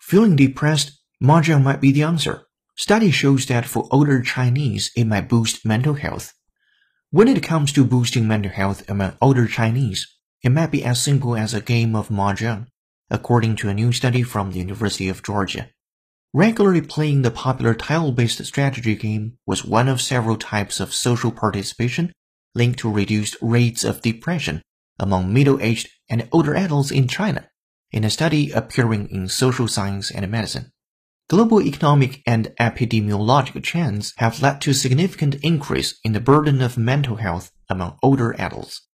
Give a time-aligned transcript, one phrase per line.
[0.00, 2.46] Feeling depressed, mahjong might be the answer.
[2.76, 6.32] Study shows that for older Chinese, it might boost mental health.
[7.10, 10.06] When it comes to boosting mental health among older Chinese,
[10.42, 12.68] it might be as simple as a game of mahjong,
[13.10, 15.68] according to a new study from the University of Georgia.
[16.32, 22.12] Regularly playing the popular tile-based strategy game was one of several types of social participation
[22.54, 24.62] linked to reduced rates of depression
[24.98, 27.48] among middle-aged and older adults in China
[27.92, 30.72] in a study appearing in Social Science and Medicine.
[31.28, 37.16] Global economic and epidemiologic trends have led to significant increase in the burden of mental
[37.16, 38.86] health among older adults,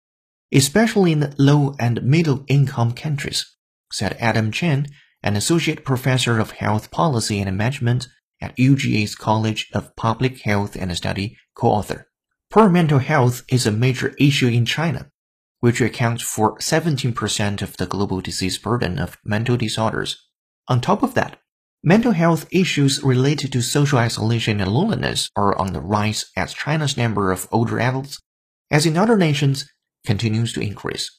[0.52, 3.56] especially in low and middle income countries,
[3.92, 4.86] said Adam Chen,
[5.22, 8.08] an associate professor of health policy and management
[8.40, 12.08] at UGA's College of Public Health and Study co-author.
[12.50, 15.10] Poor mental health is a major issue in China,
[15.66, 20.28] which accounts for 17% of the global disease burden of mental disorders.
[20.68, 21.40] On top of that,
[21.82, 26.96] mental health issues related to social isolation and loneliness are on the rise as China's
[26.96, 28.20] number of older adults,
[28.70, 29.68] as in other nations,
[30.04, 31.10] continues to increase.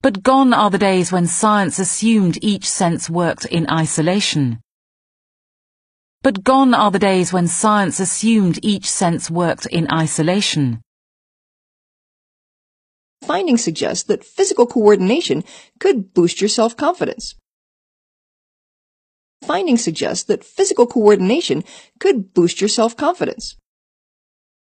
[0.00, 4.60] But gone are the days when science assumed each sense worked in isolation.
[6.22, 10.80] But gone are the days when science assumed each sense worked in isolation.
[13.26, 15.44] Findings suggest that physical coordination
[15.80, 17.34] could boost your self-confidence.
[19.42, 21.64] Findings suggest that physical coordination
[21.98, 23.56] could boost your self-confidence.